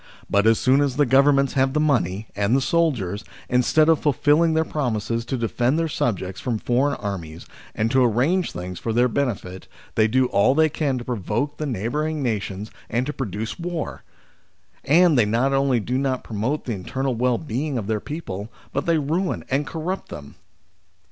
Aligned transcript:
But 0.27 0.47
as 0.47 0.57
soon 0.57 0.81
as 0.81 0.95
the 0.95 1.05
Governments 1.05 1.53
have 1.53 1.73
the 1.73 1.79
money 1.79 2.25
and 2.35 2.55
the 2.55 2.59
soldiers, 2.61 3.23
instead 3.49 3.87
of 3.87 3.99
fulfilling 3.99 4.55
their 4.55 4.65
promises 4.65 5.23
to 5.25 5.37
defend 5.37 5.77
their 5.77 5.87
subjects 5.87 6.41
from 6.41 6.57
foreign 6.57 6.99
enemies, 7.03 7.45
and 7.75 7.91
to 7.91 8.03
arrange 8.03 8.51
things 8.51 8.79
for 8.79 8.93
their 8.93 9.07
benefit, 9.07 9.67
they 9.93 10.07
do 10.07 10.25
all 10.29 10.55
they 10.55 10.69
can 10.69 10.97
to 10.97 11.03
provoke 11.05 11.59
th6 11.59 11.67
neighbouring 11.69 12.23
nations 12.23 12.71
and 12.89 13.05
to 13.05 13.13
produce 13.13 13.59
war; 13.59 14.01
and 14.83 15.19
"they 15.19 15.25
not 15.25 15.53
only 15.53 15.79
do 15.79 15.99
not 15.99 16.23
promote 16.23 16.65
the 16.65 16.73
internal 16.73 17.13
well 17.13 17.37
being 17.37 17.77
of 17.77 17.85
their 17.85 17.99
people, 17.99 18.51
but 18.73 18.87
they 18.87 18.97
ruin 18.97 19.45
and 19.51 19.67
corrupt 19.67 20.09
them. 20.09 20.33